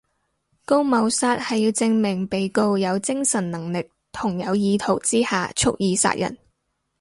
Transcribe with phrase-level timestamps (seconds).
[0.65, 6.35] 告謀殺係要證明被告有精神能力同有意圖之下蓄意殺人